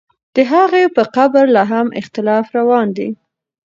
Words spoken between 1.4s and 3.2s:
لا هم اختلاف روان دی.